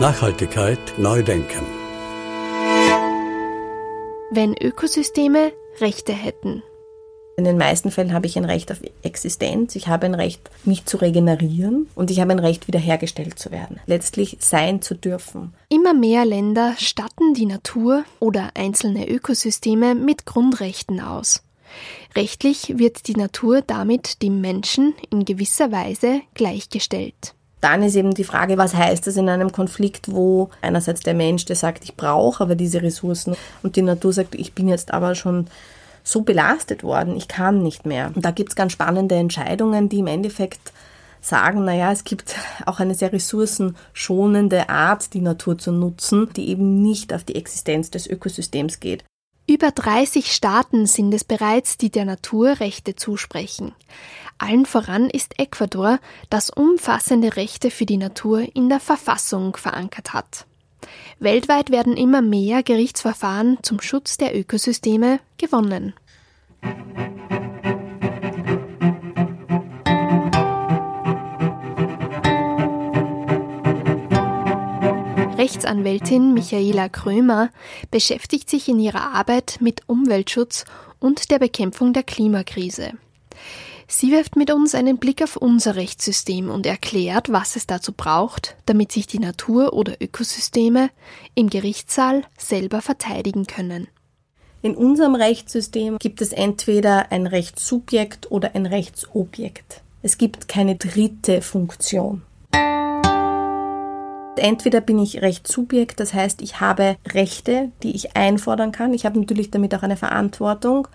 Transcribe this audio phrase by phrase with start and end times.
[0.00, 1.66] Nachhaltigkeit neu denken.
[4.30, 6.62] Wenn Ökosysteme Rechte hätten.
[7.38, 10.86] In den meisten Fällen habe ich ein Recht auf Existenz, ich habe ein Recht, mich
[10.86, 13.78] zu regenerieren und ich habe ein Recht, wiederhergestellt zu werden.
[13.86, 15.54] Letztlich sein zu dürfen.
[15.68, 21.44] Immer mehr Länder statten die Natur oder einzelne Ökosysteme mit Grundrechten aus.
[22.16, 27.34] Rechtlich wird die Natur damit dem Menschen in gewisser Weise gleichgestellt.
[27.60, 31.44] Dann ist eben die Frage, was heißt das in einem Konflikt, wo einerseits der Mensch,
[31.44, 35.14] der sagt, ich brauche aber diese Ressourcen und die Natur sagt, ich bin jetzt aber
[35.14, 35.46] schon
[36.08, 38.10] so belastet worden, ich kann nicht mehr.
[38.14, 40.72] Und da gibt es ganz spannende Entscheidungen, die im Endeffekt
[41.20, 42.34] sagen, naja, es gibt
[42.64, 47.90] auch eine sehr ressourcenschonende Art, die Natur zu nutzen, die eben nicht auf die Existenz
[47.90, 49.04] des Ökosystems geht.
[49.46, 53.74] Über 30 Staaten sind es bereits, die der Natur Rechte zusprechen.
[54.38, 55.98] Allen voran ist Ecuador,
[56.30, 60.46] das umfassende Rechte für die Natur in der Verfassung verankert hat.
[61.20, 65.94] Weltweit werden immer mehr Gerichtsverfahren zum Schutz der Ökosysteme gewonnen.
[75.36, 77.50] Rechtsanwältin Michaela Krömer
[77.90, 80.64] beschäftigt sich in ihrer Arbeit mit Umweltschutz
[81.00, 82.92] und der Bekämpfung der Klimakrise.
[83.90, 88.54] Sie wirft mit uns einen Blick auf unser Rechtssystem und erklärt, was es dazu braucht,
[88.66, 90.90] damit sich die Natur oder Ökosysteme
[91.34, 93.88] im Gerichtssaal selber verteidigen können.
[94.60, 99.80] In unserem Rechtssystem gibt es entweder ein Rechtssubjekt oder ein Rechtsobjekt.
[100.02, 102.20] Es gibt keine dritte Funktion.
[104.36, 108.92] Entweder bin ich Rechtssubjekt, das heißt, ich habe Rechte, die ich einfordern kann.
[108.92, 110.88] Ich habe natürlich damit auch eine Verantwortung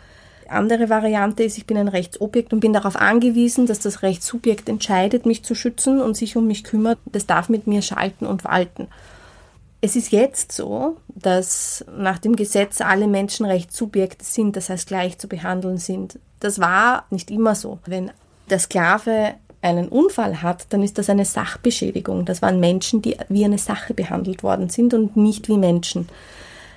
[0.49, 5.25] andere Variante ist, ich bin ein Rechtsobjekt und bin darauf angewiesen, dass das Rechtssubjekt entscheidet,
[5.25, 6.99] mich zu schützen und sich um mich kümmert.
[7.05, 8.87] Das darf mit mir schalten und walten.
[9.81, 15.17] Es ist jetzt so, dass nach dem Gesetz alle Menschen Rechtssubjekte sind, das heißt gleich
[15.17, 16.19] zu behandeln sind.
[16.39, 17.79] Das war nicht immer so.
[17.85, 18.11] Wenn
[18.49, 22.25] der Sklave einen Unfall hat, dann ist das eine Sachbeschädigung.
[22.25, 26.07] Das waren Menschen, die wie eine Sache behandelt worden sind und nicht wie Menschen.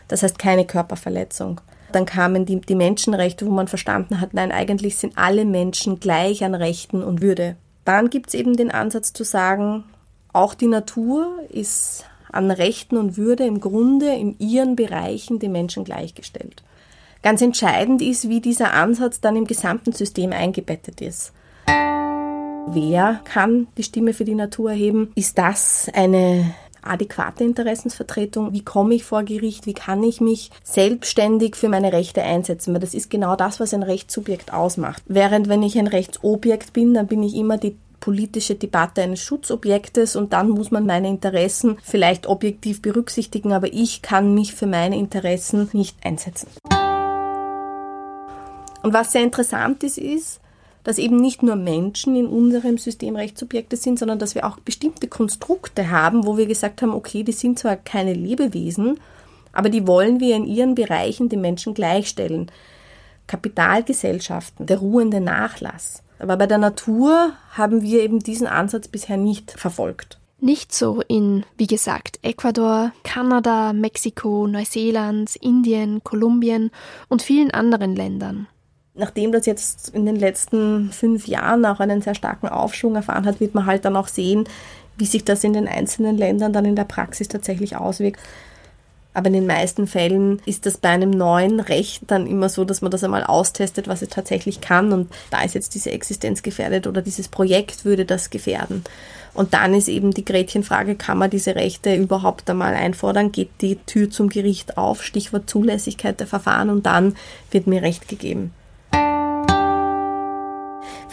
[0.08, 1.60] Das heißt keine Körperverletzung.
[1.96, 6.44] Dann kamen die, die Menschenrechte, wo man verstanden hat, nein, eigentlich sind alle Menschen gleich
[6.44, 7.56] an Rechten und Würde.
[7.86, 9.84] Dann gibt es eben den Ansatz zu sagen,
[10.34, 15.84] auch die Natur ist an Rechten und Würde im Grunde in ihren Bereichen den Menschen
[15.84, 16.62] gleichgestellt.
[17.22, 21.32] Ganz entscheidend ist, wie dieser Ansatz dann im gesamten System eingebettet ist.
[21.66, 25.12] Wer kann die Stimme für die Natur erheben?
[25.14, 26.52] Ist das eine
[26.88, 32.22] adäquate Interessensvertretung, wie komme ich vor Gericht, wie kann ich mich selbstständig für meine Rechte
[32.22, 35.02] einsetzen, weil das ist genau das, was ein Rechtssubjekt ausmacht.
[35.06, 40.16] Während wenn ich ein Rechtsobjekt bin, dann bin ich immer die politische Debatte eines Schutzobjektes
[40.16, 44.97] und dann muss man meine Interessen vielleicht objektiv berücksichtigen, aber ich kann mich für meine
[44.97, 46.48] Interessen nicht einsetzen.
[48.82, 50.41] Und was sehr interessant ist, ist,
[50.86, 55.08] dass eben nicht nur Menschen in unserem System Rechtssubjekte sind, sondern dass wir auch bestimmte
[55.08, 59.00] Konstrukte haben, wo wir gesagt haben, okay, die sind zwar keine Lebewesen,
[59.50, 62.52] aber die wollen wir in ihren Bereichen den Menschen gleichstellen.
[63.26, 66.04] Kapitalgesellschaften, der ruhende Nachlass.
[66.20, 70.20] Aber bei der Natur haben wir eben diesen Ansatz bisher nicht verfolgt.
[70.38, 76.70] Nicht so in, wie gesagt, Ecuador, Kanada, Mexiko, Neuseeland, Indien, Kolumbien
[77.08, 78.47] und vielen anderen Ländern.
[78.96, 83.40] Nachdem das jetzt in den letzten fünf Jahren auch einen sehr starken Aufschwung erfahren hat,
[83.40, 84.44] wird man halt dann auch sehen,
[84.96, 88.20] wie sich das in den einzelnen Ländern dann in der Praxis tatsächlich auswirkt.
[89.12, 92.82] Aber in den meisten Fällen ist das bei einem neuen Recht dann immer so, dass
[92.82, 94.92] man das einmal austestet, was es tatsächlich kann.
[94.92, 98.84] Und da ist jetzt diese Existenz gefährdet oder dieses Projekt würde das gefährden.
[99.32, 103.32] Und dann ist eben die Gretchenfrage, kann man diese Rechte überhaupt einmal einfordern?
[103.32, 105.03] Geht die Tür zum Gericht auf?
[105.03, 107.16] Stichwort Zulässigkeit der Verfahren und dann
[107.50, 108.53] wird mir Recht gegeben.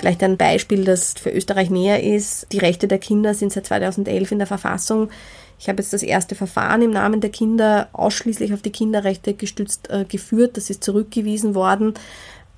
[0.03, 2.47] Vielleicht ein Beispiel, das für Österreich näher ist.
[2.51, 5.09] Die Rechte der Kinder sind seit 2011 in der Verfassung.
[5.57, 9.89] Ich habe jetzt das erste Verfahren im Namen der Kinder ausschließlich auf die Kinderrechte gestützt
[9.89, 10.57] äh, geführt.
[10.57, 11.93] Das ist zurückgewiesen worden.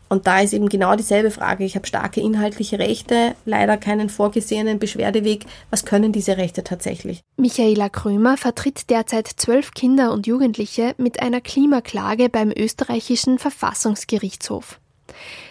[0.09, 1.65] Und da ist eben genau dieselbe Frage.
[1.65, 5.45] Ich habe starke inhaltliche Rechte, leider keinen vorgesehenen Beschwerdeweg.
[5.69, 7.21] Was können diese Rechte tatsächlich?
[7.38, 14.80] Michaela Krömer vertritt derzeit zwölf Kinder und Jugendliche mit einer Klimaklage beim österreichischen Verfassungsgerichtshof.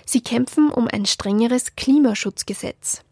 [0.07, 3.03] Sie kämpfen um ein strengeres Klimaschutzgesetz.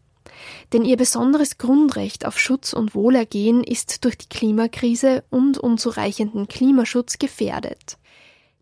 [0.71, 7.19] Denn ihr besonderes Grundrecht auf Schutz und Wohlergehen ist durch die Klimakrise und unzureichenden Klimaschutz
[7.19, 7.97] gefährdet.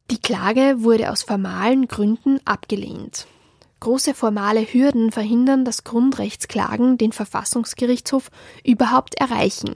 [0.10, 3.28] Die Klage wurde aus formalen Gründen abgelehnt.
[3.80, 8.30] Große formale Hürden verhindern, dass Grundrechtsklagen den Verfassungsgerichtshof
[8.64, 9.76] überhaupt erreichen.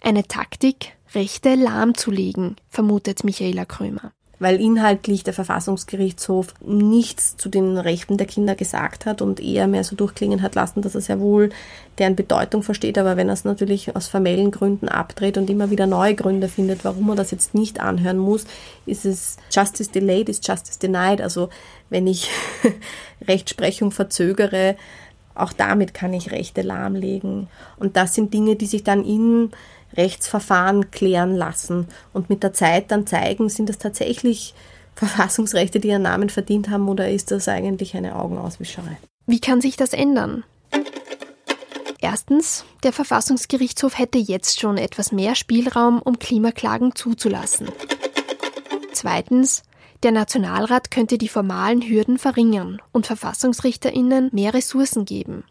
[0.00, 4.12] Eine Taktik, Rechte lahmzulegen, vermutet Michaela Krömer
[4.44, 9.84] weil inhaltlich der Verfassungsgerichtshof nichts zu den Rechten der Kinder gesagt hat und eher mehr
[9.84, 11.48] so durchklingen hat lassen, dass er sehr wohl
[11.96, 12.98] deren Bedeutung versteht.
[12.98, 16.84] Aber wenn er es natürlich aus formellen Gründen abdreht und immer wieder neue Gründe findet,
[16.84, 18.44] warum er das jetzt nicht anhören muss,
[18.84, 21.22] ist es Justice delayed is Justice denied.
[21.22, 21.48] Also
[21.88, 22.28] wenn ich
[23.26, 24.76] Rechtsprechung verzögere,
[25.34, 27.48] auch damit kann ich Rechte lahmlegen.
[27.78, 29.52] Und das sind Dinge, die sich dann in
[29.96, 34.54] Rechtsverfahren klären lassen und mit der Zeit dann zeigen, sind das tatsächlich
[34.94, 38.96] Verfassungsrechte, die ihren Namen verdient haben, oder ist das eigentlich eine Augenauswischerei?
[39.26, 40.44] Wie kann sich das ändern?
[42.00, 47.68] Erstens, der Verfassungsgerichtshof hätte jetzt schon etwas mehr Spielraum, um Klimaklagen zuzulassen.
[48.92, 49.62] Zweitens,
[50.02, 55.44] der Nationalrat könnte die formalen Hürden verringern und Verfassungsrichterinnen mehr Ressourcen geben.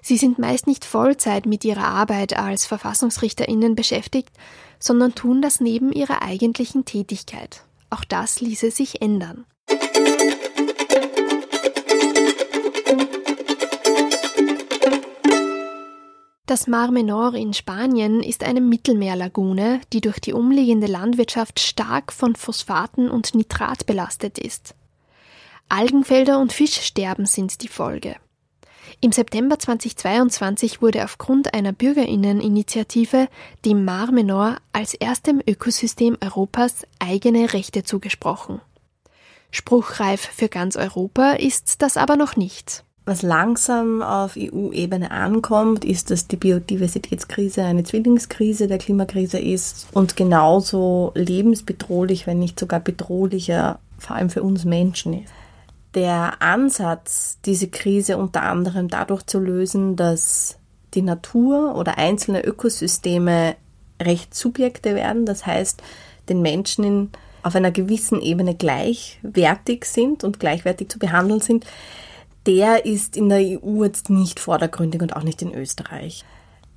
[0.00, 4.30] Sie sind meist nicht Vollzeit mit ihrer Arbeit als Verfassungsrichterinnen beschäftigt,
[4.78, 7.62] sondern tun das neben ihrer eigentlichen Tätigkeit.
[7.90, 9.44] Auch das ließe sich ändern.
[16.52, 22.36] Das Mar Menor in Spanien ist eine Mittelmeerlagune, die durch die umliegende Landwirtschaft stark von
[22.36, 24.74] Phosphaten und Nitrat belastet ist.
[25.70, 28.16] Algenfelder und Fischsterben sind die Folge.
[29.04, 33.26] Im September 2022 wurde aufgrund einer Bürgerinneninitiative
[33.64, 38.60] dem Mar Menor als erstem Ökosystem Europas eigene Rechte zugesprochen.
[39.50, 42.84] Spruchreif für ganz Europa ist das aber noch nicht.
[43.04, 50.14] Was langsam auf EU-Ebene ankommt, ist, dass die Biodiversitätskrise eine Zwillingskrise der Klimakrise ist und
[50.14, 55.32] genauso lebensbedrohlich, wenn nicht sogar bedrohlicher, vor allem für uns Menschen ist
[55.94, 60.58] der Ansatz, diese Krise unter anderem dadurch zu lösen, dass
[60.94, 63.56] die Natur oder einzelne Ökosysteme
[64.00, 65.82] Rechtssubjekte werden, das heißt,
[66.28, 67.10] den Menschen in,
[67.42, 71.66] auf einer gewissen Ebene gleichwertig sind und gleichwertig zu behandeln sind,
[72.46, 76.24] der ist in der EU jetzt nicht vordergründig und auch nicht in Österreich.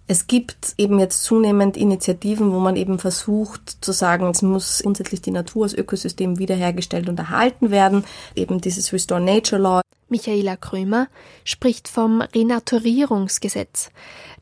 [0.07, 5.21] Es gibt eben jetzt zunehmend Initiativen, wo man eben versucht zu sagen, es muss grundsätzlich
[5.21, 8.03] die Natur als Ökosystem wiederhergestellt und erhalten werden.
[8.35, 9.81] Eben dieses Restore Nature Law.
[10.07, 11.07] Michaela Krömer
[11.43, 13.89] spricht vom Renaturierungsgesetz,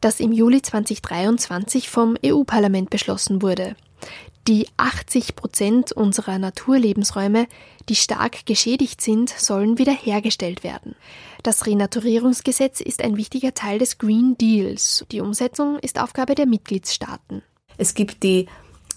[0.02, 3.78] das im Juli 2023 vom EU-Parlament beschlossen wurde.
[4.48, 7.48] Die 80 Prozent unserer Naturlebensräume,
[7.88, 10.96] die stark geschädigt sind, sollen wiederhergestellt werden.
[11.44, 15.06] Das Renaturierungsgesetz ist ein wichtiger Teil des Green Deals.
[15.14, 17.42] Die Umsetzung ist Aufgabe der Mitgliedstaaten.
[17.78, 18.48] Es gibt die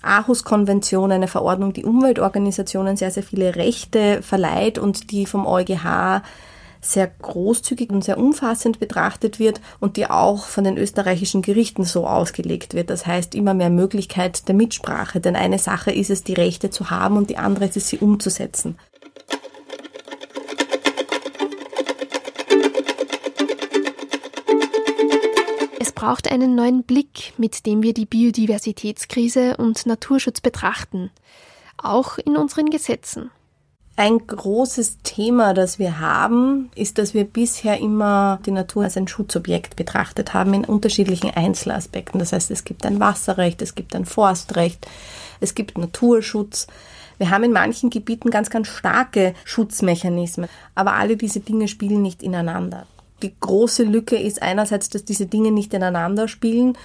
[0.02, 6.22] Aarhus-Konvention, eine Verordnung, die Umweltorganisationen sehr, sehr viele Rechte verleiht und die vom EuGH
[6.92, 12.06] sehr großzügig und sehr umfassend betrachtet wird und die auch von den österreichischen Gerichten so
[12.06, 12.90] ausgelegt wird.
[12.90, 16.90] Das heißt immer mehr Möglichkeit der Mitsprache, denn eine Sache ist es, die Rechte zu
[16.90, 18.78] haben und die andere ist es, sie umzusetzen.
[25.78, 31.10] Es braucht einen neuen Blick, mit dem wir die Biodiversitätskrise und Naturschutz betrachten,
[31.78, 33.30] auch in unseren Gesetzen.
[33.98, 39.08] Ein großes Thema, das wir haben, ist, dass wir bisher immer die Natur als ein
[39.08, 42.18] Schutzobjekt betrachtet haben in unterschiedlichen Einzelaspekten.
[42.18, 44.86] Das heißt, es gibt ein Wasserrecht, es gibt ein Forstrecht,
[45.40, 46.66] es gibt Naturschutz.
[47.16, 52.22] Wir haben in manchen Gebieten ganz, ganz starke Schutzmechanismen, aber alle diese Dinge spielen nicht
[52.22, 52.86] ineinander.
[53.22, 56.76] Die große Lücke ist einerseits, dass diese Dinge nicht ineinander spielen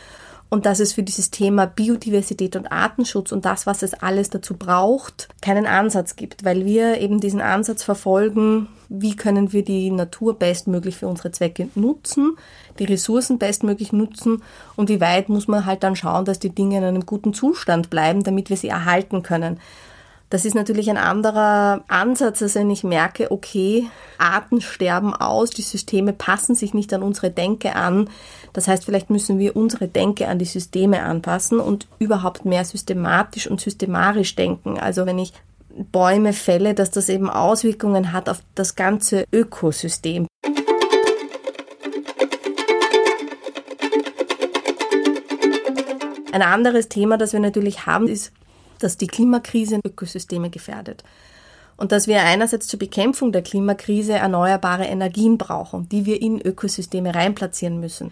[0.54, 4.56] und dass es für dieses Thema Biodiversität und Artenschutz und das, was es alles dazu
[4.58, 10.38] braucht, keinen Ansatz gibt, weil wir eben diesen Ansatz verfolgen, wie können wir die Natur
[10.38, 12.36] bestmöglich für unsere Zwecke nutzen,
[12.80, 14.44] die Ressourcen bestmöglich nutzen
[14.76, 17.90] und wie weit muss man halt dann schauen, dass die Dinge in einem guten Zustand
[17.90, 19.58] bleiben, damit wir sie erhalten können.
[20.32, 25.62] Das ist natürlich ein anderer Ansatz, als wenn ich merke, okay, Arten sterben aus, die
[25.62, 28.10] Systeme passen sich nicht an unsere Denke an.
[28.54, 33.46] Das heißt, vielleicht müssen wir unsere Denke an die Systeme anpassen und überhaupt mehr systematisch
[33.48, 34.80] und systemarisch denken.
[34.80, 35.34] Also wenn ich
[35.92, 40.28] Bäume fälle, dass das eben Auswirkungen hat auf das ganze Ökosystem.
[46.32, 48.32] Ein anderes Thema, das wir natürlich haben, ist
[48.84, 51.04] dass die Klimakrise Ökosysteme gefährdet.
[51.78, 57.16] Und dass wir einerseits zur Bekämpfung der Klimakrise erneuerbare Energien brauchen, die wir in Ökosysteme
[57.16, 58.12] reinplatzieren müssen.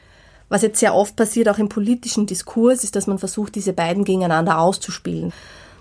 [0.49, 4.03] Was jetzt sehr oft passiert, auch im politischen Diskurs, ist, dass man versucht, diese beiden
[4.03, 5.31] gegeneinander auszuspielen.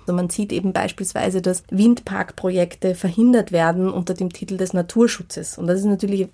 [0.03, 5.57] Also man sieht eben beispielsweise, dass Windparkprojekte verhindert werden unter dem Titel des Naturschutzes.
[5.57, 6.29] Und das ist natürlich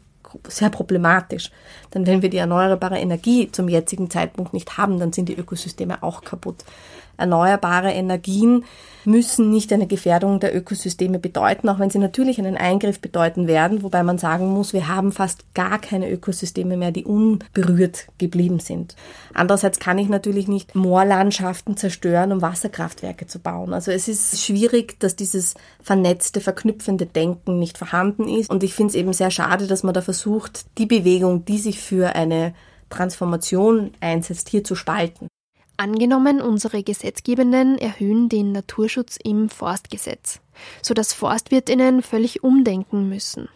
[0.49, 1.51] sehr problematisch.
[1.93, 6.03] Denn wenn wir die erneuerbare Energie zum jetzigen Zeitpunkt nicht haben, dann sind die Ökosysteme
[6.03, 6.65] auch kaputt
[7.17, 8.65] erneuerbare Energien
[9.07, 13.83] müssen nicht eine Gefährdung der Ökosysteme bedeuten, auch wenn sie natürlich einen Eingriff bedeuten werden,
[13.83, 18.97] wobei man sagen muss, wir haben fast gar keine Ökosysteme mehr, die unberührt geblieben sind.
[19.35, 23.75] Andererseits kann ich natürlich nicht Moorlandschaften zerstören, um Wasserkraftwerke zu bauen.
[23.75, 28.51] Also es ist schwierig, dass dieses vernetzte, verknüpfende Denken nicht vorhanden ist.
[28.51, 31.81] Und ich finde es eben sehr schade, dass man da versucht, die Bewegung, die sich
[31.81, 32.55] für eine
[32.91, 35.29] Transformation einsetzt, hier zu spalten.
[35.77, 40.41] Angenommen, unsere Gesetzgebenden erhöhen den Naturschutz im Forstgesetz,
[40.83, 43.49] sodass Forstwirtinnen völlig umdenken müssen.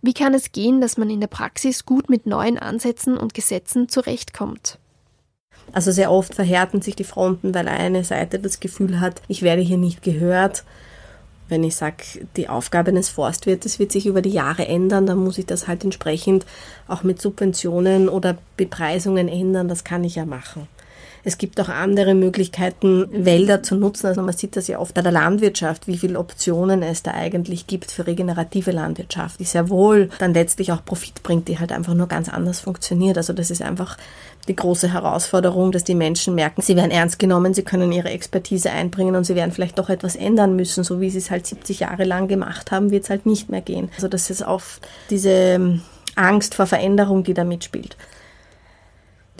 [0.00, 3.88] Wie kann es gehen, dass man in der Praxis gut mit neuen Ansätzen und Gesetzen
[3.88, 4.78] zurechtkommt?
[5.72, 9.62] Also sehr oft verhärten sich die Fronten, weil eine Seite das Gefühl hat, ich werde
[9.62, 10.64] hier nicht gehört.
[11.48, 15.36] Wenn ich sage, die Aufgabe eines Forstwirtes wird sich über die Jahre ändern, dann muss
[15.36, 16.46] ich das halt entsprechend
[16.88, 19.68] auch mit Subventionen oder Bepreisungen ändern.
[19.68, 20.68] Das kann ich ja machen.
[21.24, 24.06] Es gibt auch andere Möglichkeiten, Wälder zu nutzen.
[24.08, 27.66] Also man sieht das ja oft bei der Landwirtschaft, wie viele Optionen es da eigentlich
[27.66, 31.94] gibt für regenerative Landwirtschaft, die sehr wohl dann letztlich auch Profit bringt, die halt einfach
[31.94, 33.16] nur ganz anders funktioniert.
[33.16, 33.96] Also das ist einfach
[34.48, 38.70] die große Herausforderung, dass die Menschen merken, sie werden ernst genommen, sie können ihre Expertise
[38.70, 41.80] einbringen und sie werden vielleicht doch etwas ändern müssen, so wie sie es halt 70
[41.80, 43.90] Jahre lang gemacht haben, wird es halt nicht mehr gehen.
[43.94, 45.80] Also das ist oft diese
[46.16, 47.96] Angst vor Veränderung, die da mitspielt.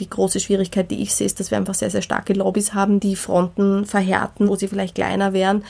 [0.00, 3.00] Die große Schwierigkeit, die ich sehe, ist, dass wir einfach sehr, sehr starke Lobbys haben,
[3.00, 5.64] die Fronten verhärten, wo sie vielleicht kleiner wären,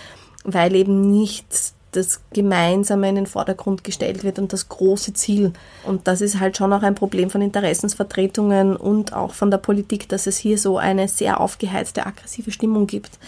[0.45, 1.47] weil eben nicht
[1.93, 5.53] das Gemeinsame in den Vordergrund gestellt wird und das große Ziel.
[5.85, 10.09] Und das ist halt schon auch ein Problem von Interessensvertretungen und auch von der Politik,
[10.09, 13.19] dass es hier so eine sehr aufgeheizte, aggressive Stimmung gibt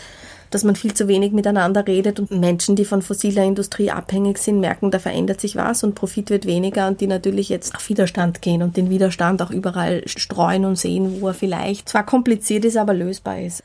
[0.51, 4.61] dass man viel zu wenig miteinander redet und Menschen, die von fossiler Industrie abhängig sind,
[4.61, 8.43] merken, da verändert sich was und Profit wird weniger und die natürlich jetzt auf Widerstand
[8.43, 12.77] gehen und den Widerstand auch überall streuen und sehen, wo er vielleicht zwar kompliziert ist,
[12.77, 13.63] aber lösbar ist.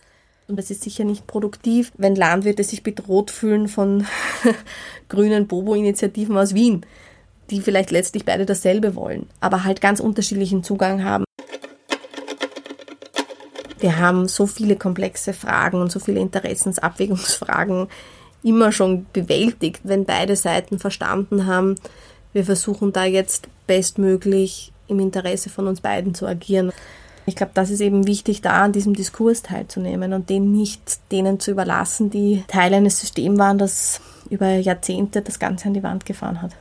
[0.48, 4.06] Und das ist sicher nicht produktiv, wenn Landwirte sich bedroht fühlen von
[5.10, 6.86] grünen Bobo-Initiativen aus Wien,
[7.50, 11.24] die vielleicht letztlich beide dasselbe wollen, aber halt ganz unterschiedlichen Zugang haben.
[13.82, 17.88] Wir haben so viele komplexe Fragen und so viele Interessensabwägungsfragen
[18.44, 21.76] immer schon bewältigt, wenn beide Seiten verstanden haben,
[22.34, 26.72] wir versuchen da jetzt bestmöglich im Interesse von uns beiden zu agieren.
[27.26, 31.40] Ich glaube, das ist eben wichtig, da an diesem Diskurs teilzunehmen und den nicht denen
[31.40, 36.06] zu überlassen, die Teil eines Systems waren, das über Jahrzehnte das Ganze an die Wand
[36.06, 36.52] gefahren hat.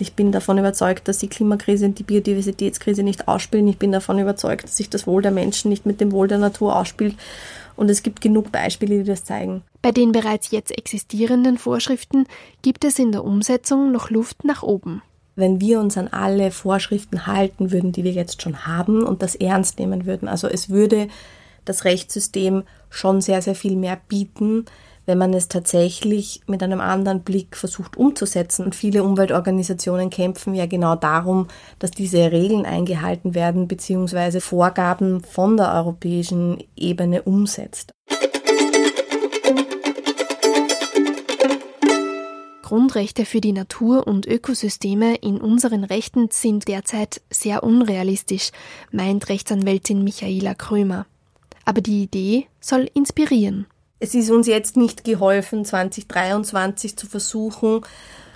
[0.00, 3.68] Ich bin davon überzeugt, dass die Klimakrise und die Biodiversitätskrise nicht ausspielen.
[3.68, 6.38] Ich bin davon überzeugt, dass sich das Wohl der Menschen nicht mit dem Wohl der
[6.38, 7.16] Natur ausspielt.
[7.76, 9.62] Und es gibt genug Beispiele, die das zeigen.
[9.82, 12.26] Bei den bereits jetzt existierenden Vorschriften
[12.62, 15.02] gibt es in der Umsetzung noch Luft nach oben.
[15.36, 19.34] Wenn wir uns an alle Vorschriften halten würden, die wir jetzt schon haben und das
[19.34, 21.08] ernst nehmen würden, also es würde
[21.64, 24.66] das Rechtssystem schon sehr, sehr viel mehr bieten,
[25.10, 28.64] wenn man es tatsächlich mit einem anderen Blick versucht umzusetzen.
[28.64, 31.48] Und viele Umweltorganisationen kämpfen ja genau darum,
[31.80, 34.38] dass diese Regeln eingehalten werden bzw.
[34.38, 37.90] Vorgaben von der europäischen Ebene umsetzt.
[42.62, 48.52] Grundrechte für die Natur und Ökosysteme in unseren Rechten sind derzeit sehr unrealistisch,
[48.92, 51.06] meint Rechtsanwältin Michaela Krömer.
[51.64, 53.66] Aber die Idee soll inspirieren
[54.00, 57.82] es ist uns jetzt nicht geholfen, 2023 zu versuchen,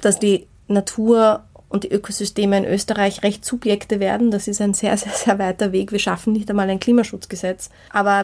[0.03, 4.31] dass die Natur und die Ökosysteme in Österreich Rechtssubjekte werden.
[4.31, 5.91] Das ist ein sehr, sehr, sehr weiter Weg.
[5.91, 7.71] Wir schaffen nicht einmal ein Klimaschutzgesetz.
[7.91, 8.23] Aber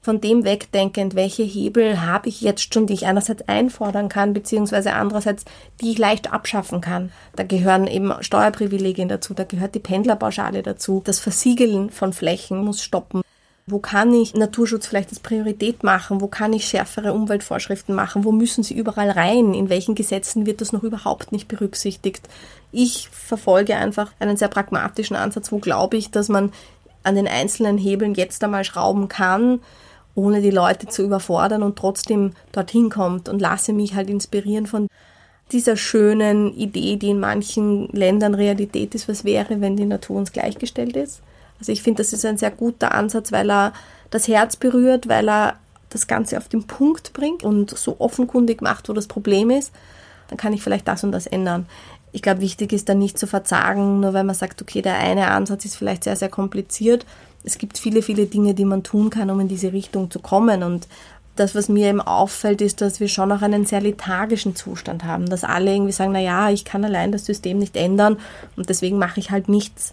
[0.00, 4.92] von dem wegdenkend, welche Hebel habe ich jetzt schon, die ich einerseits einfordern kann, beziehungsweise
[4.92, 5.44] andererseits,
[5.80, 7.10] die ich leicht abschaffen kann.
[7.34, 11.02] Da gehören eben Steuerprivilegien dazu, da gehört die Pendlerpauschale dazu.
[11.04, 13.25] Das Versiegeln von Flächen muss stoppen.
[13.68, 16.20] Wo kann ich Naturschutz vielleicht als Priorität machen?
[16.20, 18.22] Wo kann ich schärfere Umweltvorschriften machen?
[18.22, 19.54] Wo müssen sie überall rein?
[19.54, 22.28] In welchen Gesetzen wird das noch überhaupt nicht berücksichtigt?
[22.70, 25.50] Ich verfolge einfach einen sehr pragmatischen Ansatz.
[25.50, 26.52] Wo glaube ich, dass man
[27.02, 29.60] an den einzelnen Hebeln jetzt einmal schrauben kann,
[30.14, 34.86] ohne die Leute zu überfordern und trotzdem dorthin kommt und lasse mich halt inspirieren von
[35.50, 40.30] dieser schönen Idee, die in manchen Ländern Realität ist, was wäre, wenn die Natur uns
[40.30, 41.20] gleichgestellt ist.
[41.58, 43.72] Also ich finde, das ist ein sehr guter Ansatz, weil er
[44.10, 45.56] das Herz berührt, weil er
[45.90, 49.72] das Ganze auf den Punkt bringt und so offenkundig macht, wo das Problem ist.
[50.28, 51.66] dann kann ich vielleicht das und das ändern.
[52.10, 55.28] Ich glaube, wichtig ist dann nicht zu verzagen, nur weil man sagt, okay, der eine
[55.28, 57.06] Ansatz ist vielleicht sehr, sehr kompliziert.
[57.44, 60.64] Es gibt viele, viele Dinge, die man tun kann, um in diese Richtung zu kommen.
[60.64, 60.88] Und
[61.36, 65.28] das, was mir eben auffällt, ist, dass wir schon auch einen sehr lethargischen Zustand haben,
[65.28, 68.16] dass alle irgendwie sagen, na ja, ich kann allein das System nicht ändern
[68.56, 69.92] und deswegen mache ich halt nichts.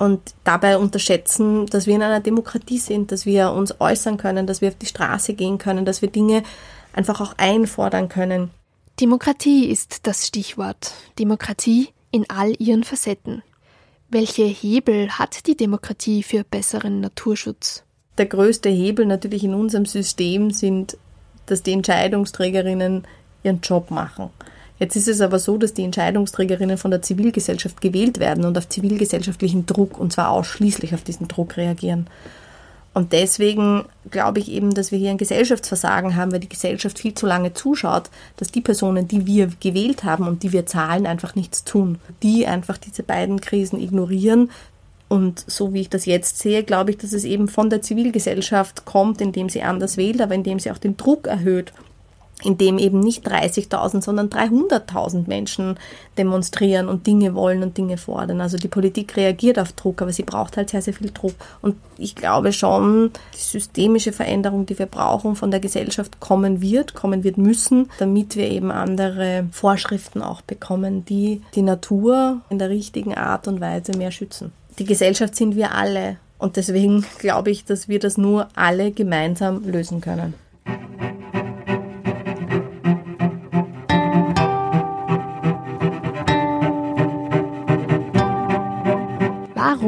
[0.00, 4.62] Und dabei unterschätzen, dass wir in einer Demokratie sind, dass wir uns äußern können, dass
[4.62, 6.42] wir auf die Straße gehen können, dass wir Dinge
[6.94, 8.50] einfach auch einfordern können.
[8.98, 10.94] Demokratie ist das Stichwort.
[11.18, 13.42] Demokratie in all ihren Facetten.
[14.08, 17.84] Welche Hebel hat die Demokratie für besseren Naturschutz?
[18.16, 20.96] Der größte Hebel natürlich in unserem System sind,
[21.44, 23.06] dass die Entscheidungsträgerinnen
[23.42, 24.30] ihren Job machen.
[24.80, 28.66] Jetzt ist es aber so, dass die Entscheidungsträgerinnen von der Zivilgesellschaft gewählt werden und auf
[28.66, 32.06] zivilgesellschaftlichen Druck, und zwar ausschließlich auf diesen Druck reagieren.
[32.94, 37.12] Und deswegen glaube ich eben, dass wir hier ein Gesellschaftsversagen haben, weil die Gesellschaft viel
[37.12, 38.08] zu lange zuschaut,
[38.38, 41.98] dass die Personen, die wir gewählt haben und die wir zahlen, einfach nichts tun.
[42.22, 44.50] Die einfach diese beiden Krisen ignorieren.
[45.08, 48.86] Und so wie ich das jetzt sehe, glaube ich, dass es eben von der Zivilgesellschaft
[48.86, 51.72] kommt, indem sie anders wählt, aber indem sie auch den Druck erhöht
[52.42, 55.78] in dem eben nicht 30.000, sondern 300.000 Menschen
[56.18, 58.40] demonstrieren und Dinge wollen und Dinge fordern.
[58.40, 61.34] Also die Politik reagiert auf Druck, aber sie braucht halt sehr, sehr viel Druck.
[61.62, 66.94] Und ich glaube schon, die systemische Veränderung, die wir brauchen, von der Gesellschaft kommen wird,
[66.94, 72.70] kommen wird müssen, damit wir eben andere Vorschriften auch bekommen, die die Natur in der
[72.70, 74.52] richtigen Art und Weise mehr schützen.
[74.78, 76.16] Die Gesellschaft sind wir alle.
[76.38, 80.34] Und deswegen glaube ich, dass wir das nur alle gemeinsam lösen können.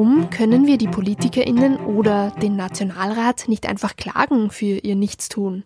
[0.02, 5.62] Warum können wir die Politikerinnen oder den Nationalrat nicht einfach klagen für ihr Nichtstun?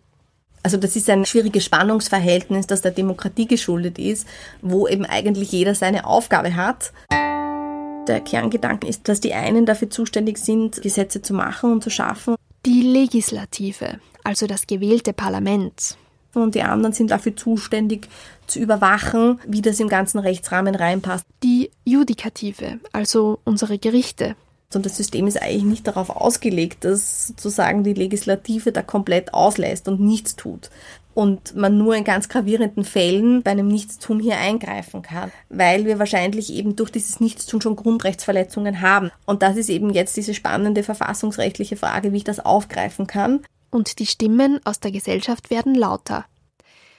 [0.61, 4.27] Also das ist ein schwieriges Spannungsverhältnis, das der Demokratie geschuldet ist,
[4.61, 6.93] wo eben eigentlich jeder seine Aufgabe hat.
[7.09, 12.35] Der Kerngedanke ist, dass die einen dafür zuständig sind, Gesetze zu machen und zu schaffen.
[12.63, 15.97] Die Legislative, also das gewählte Parlament,
[16.37, 18.07] und die anderen sind dafür zuständig
[18.45, 21.25] zu überwachen, wie das im ganzen Rechtsrahmen reinpasst.
[21.43, 21.56] Die
[21.87, 24.35] Judikative, also unsere Gerichte.
[24.73, 29.87] Und das System ist eigentlich nicht darauf ausgelegt, dass sozusagen die Legislative da komplett auslässt
[29.87, 30.69] und nichts tut.
[31.13, 35.97] Und man nur in ganz gravierenden Fällen bei einem Nichtstun hier eingreifen kann, weil wir
[35.97, 39.09] wahrscheinlich eben durch dieses Nichtstun schon Grundrechtsverletzungen haben.
[39.25, 43.39] Und das ist eben jetzt diese spannende verfassungsrechtliche Frage, wie ich das aufgreifen kann
[43.71, 46.25] und die Stimmen aus der Gesellschaft werden lauter.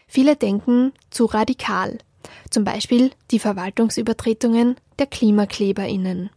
[0.07, 1.99] Viele denken zu radikal,
[2.51, 6.31] zum Beispiel die Verwaltungsübertretungen der Klimakleberinnen.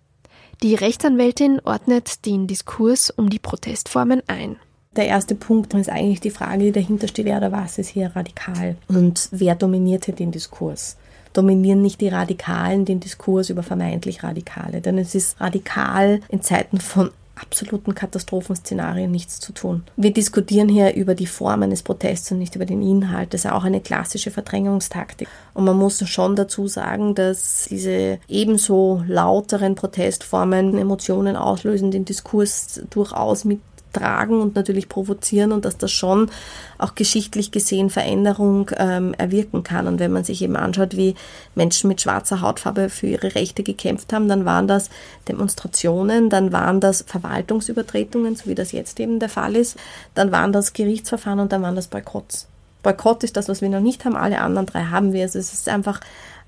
[0.63, 4.57] Die Rechtsanwältin ordnet den Diskurs um die Protestformen ein.
[4.95, 8.15] Der erste Punkt ist eigentlich die Frage, die dahinter steht, wer oder was ist hier
[8.15, 10.97] radikal und wer dominiert hier den Diskurs
[11.33, 14.81] dominieren nicht die Radikalen den Diskurs über vermeintlich Radikale.
[14.81, 19.83] Denn es ist radikal in Zeiten von absoluten Katastrophenszenarien nichts zu tun.
[19.95, 23.33] Wir diskutieren hier über die Form eines Protests und nicht über den Inhalt.
[23.33, 25.27] Das ist auch eine klassische Verdrängungstaktik.
[25.53, 32.81] Und man muss schon dazu sagen, dass diese ebenso lauteren Protestformen Emotionen auslösen, den Diskurs
[32.89, 33.59] durchaus mit
[33.93, 36.29] tragen und natürlich provozieren und dass das schon
[36.77, 39.87] auch geschichtlich gesehen Veränderung ähm, erwirken kann.
[39.87, 41.15] Und wenn man sich eben anschaut, wie
[41.55, 44.89] Menschen mit schwarzer Hautfarbe für ihre Rechte gekämpft haben, dann waren das
[45.27, 49.77] Demonstrationen, dann waren das Verwaltungsübertretungen, so wie das jetzt eben der Fall ist,
[50.15, 52.47] dann waren das Gerichtsverfahren und dann waren das Boykotts.
[52.83, 55.23] Boykott ist das, was wir noch nicht haben, alle anderen drei haben wir.
[55.23, 55.99] Also es ist einfach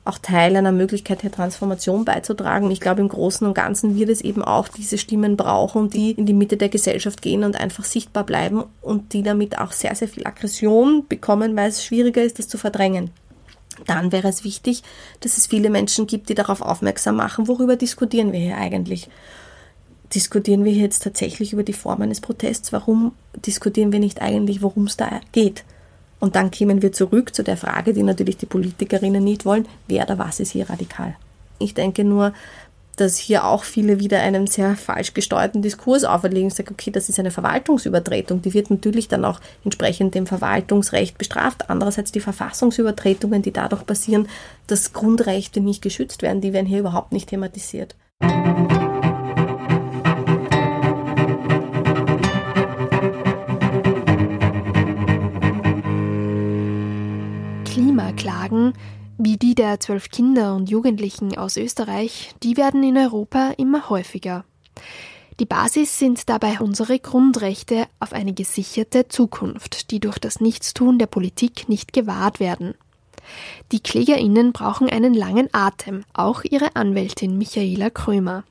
[0.06, 2.70] auch Teil einer Möglichkeit der Transformation beizutragen.
[2.72, 6.26] Ich glaube, im Großen und Ganzen wird es eben auch diese Stimmen brauchen, die in
[6.26, 10.10] die Mitte der Gesellschaft gehen und einfach sichtbar bleiben und die damit auch sehr, sehr
[10.10, 13.12] viel Aggression bekommen, weil es schwieriger ist, das zu verdrängen.
[13.88, 14.84] Dann wäre es wichtig,
[15.22, 19.10] dass es viele Menschen gibt, die darauf aufmerksam machen, worüber diskutieren wir hier eigentlich.
[20.14, 22.72] Diskutieren wir jetzt tatsächlich über die Form eines Protests?
[22.72, 23.14] Warum
[23.46, 25.64] diskutieren wir nicht eigentlich, worum es da geht?
[26.24, 30.06] Und dann kämen wir zurück zu der Frage, die natürlich die Politikerinnen nicht wollen, wer
[30.06, 31.18] oder was ist hier radikal.
[31.60, 32.32] Ich denke nur,
[32.96, 37.10] dass hier auch viele wieder einen sehr falsch gesteuerten Diskurs auferlegen und sagen, okay, das
[37.10, 41.70] ist eine Verwaltungsübertretung, die wird natürlich dann auch entsprechend dem Verwaltungsrecht bestraft.
[41.70, 44.30] Andererseits die Verfassungsübertretungen, die dadurch passieren,
[44.68, 47.98] dass Grundrechte nicht geschützt werden, die werden hier überhaupt nicht thematisiert.
[57.94, 58.74] Klimaklagen,
[59.20, 64.46] wie die der zwölf Kinder und Jugendlichen aus Österreich, die werden in Europa immer häufiger.
[65.40, 71.06] Die Basis sind dabei unsere Grundrechte auf eine gesicherte Zukunft, die durch das Nichtstun der
[71.06, 72.74] Politik nicht gewahrt werden.
[73.72, 78.44] Die KlägerInnen brauchen einen langen Atem, auch ihre Anwältin Michaela Krömer.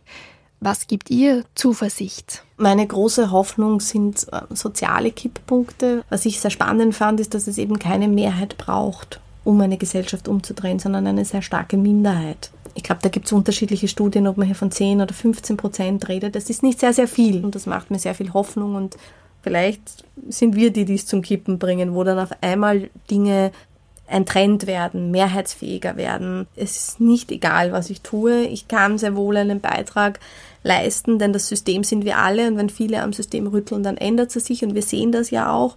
[0.61, 2.44] Was gibt ihr Zuversicht?
[2.57, 6.05] Meine große Hoffnung sind äh, soziale Kipppunkte.
[6.09, 10.28] Was ich sehr spannend fand, ist, dass es eben keine Mehrheit braucht, um eine Gesellschaft
[10.28, 12.50] umzudrehen, sondern eine sehr starke Minderheit.
[12.74, 16.09] Ich glaube, da gibt es unterschiedliche Studien, ob man hier von 10 oder 15 Prozent
[16.09, 16.35] redet.
[16.35, 18.96] Das ist nicht sehr, sehr viel und das macht mir sehr viel Hoffnung und
[19.42, 23.50] vielleicht sind wir die, die es zum Kippen bringen, wo dann auf einmal Dinge
[24.09, 26.46] ein Trend werden, mehrheitsfähiger werden.
[26.55, 28.44] Es ist nicht egal, was ich tue.
[28.44, 30.20] Ich kann sehr wohl einen Beitrag
[30.62, 34.35] leisten, denn das System sind wir alle und wenn viele am System rütteln, dann ändert
[34.37, 35.76] es sich und wir sehen das ja auch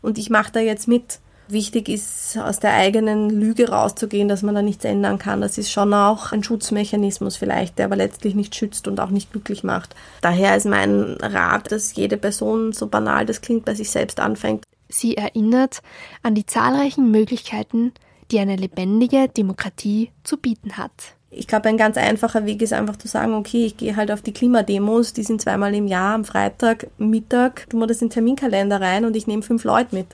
[0.00, 1.18] und ich mache da jetzt mit.
[1.52, 5.40] Wichtig ist, aus der eigenen Lüge rauszugehen, dass man da nichts ändern kann.
[5.40, 9.32] Das ist schon auch ein Schutzmechanismus vielleicht, der aber letztlich nicht schützt und auch nicht
[9.32, 9.94] glücklich macht.
[10.22, 14.64] Daher ist mein Rat, dass jede Person, so banal das klingt, bei sich selbst anfängt.
[14.88, 15.82] Sie erinnert
[16.22, 17.92] an die zahlreichen Möglichkeiten,
[18.30, 20.92] die eine lebendige Demokratie zu bieten hat.
[21.34, 24.20] Ich glaube, ein ganz einfacher Weg ist einfach zu sagen, okay, ich gehe halt auf
[24.20, 28.12] die Klimademos, die sind zweimal im Jahr, am Freitag, Mittag, tun wir das in den
[28.12, 30.08] Terminkalender rein und ich nehme fünf Leute mit.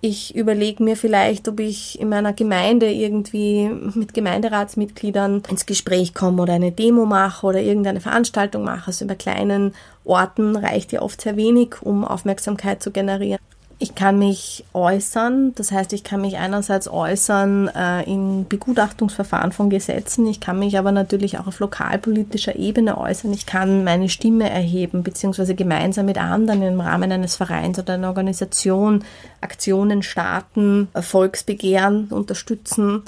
[0.00, 6.42] Ich überlege mir vielleicht, ob ich in meiner Gemeinde irgendwie mit Gemeinderatsmitgliedern ins Gespräch komme
[6.42, 8.86] oder eine Demo mache oder irgendeine Veranstaltung mache.
[8.86, 13.40] Also über kleinen Orten reicht ja oft sehr wenig, um Aufmerksamkeit zu generieren.
[13.80, 19.70] Ich kann mich äußern, das heißt, ich kann mich einerseits äußern äh, in Begutachtungsverfahren von
[19.70, 24.50] Gesetzen, ich kann mich aber natürlich auch auf lokalpolitischer Ebene äußern, ich kann meine Stimme
[24.50, 29.04] erheben, beziehungsweise gemeinsam mit anderen im Rahmen eines Vereins oder einer Organisation
[29.40, 33.04] Aktionen starten, Volksbegehren unterstützen.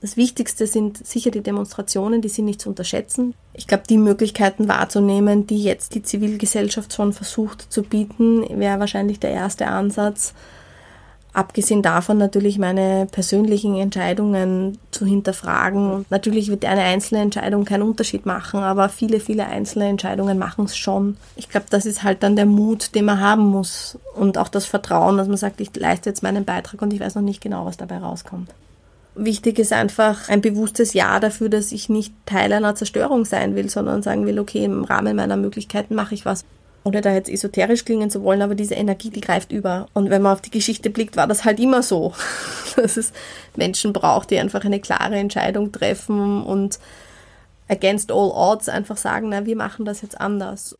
[0.00, 3.34] Das Wichtigste sind sicher die Demonstrationen, die sind nicht zu unterschätzen.
[3.52, 9.20] Ich glaube, die Möglichkeiten wahrzunehmen, die jetzt die Zivilgesellschaft schon versucht zu bieten, wäre wahrscheinlich
[9.20, 10.32] der erste Ansatz.
[11.32, 16.06] Abgesehen davon natürlich meine persönlichen Entscheidungen zu hinterfragen.
[16.10, 20.76] Natürlich wird eine einzelne Entscheidung keinen Unterschied machen, aber viele, viele einzelne Entscheidungen machen es
[20.76, 21.18] schon.
[21.36, 24.64] Ich glaube, das ist halt dann der Mut, den man haben muss und auch das
[24.64, 27.64] Vertrauen, dass man sagt, ich leiste jetzt meinen Beitrag und ich weiß noch nicht genau,
[27.64, 28.48] was dabei rauskommt.
[29.14, 33.68] Wichtig ist einfach ein bewusstes Ja dafür, dass ich nicht Teil einer Zerstörung sein will,
[33.68, 36.44] sondern sagen will, okay, im Rahmen meiner Möglichkeiten mache ich was.
[36.82, 39.88] Ohne da jetzt esoterisch klingen zu wollen, aber diese Energie, die greift über.
[39.92, 42.14] Und wenn man auf die Geschichte blickt, war das halt immer so,
[42.76, 43.12] dass es
[43.56, 46.78] Menschen braucht, die einfach eine klare Entscheidung treffen und
[47.68, 50.76] against all odds einfach sagen, na, wir machen das jetzt anders.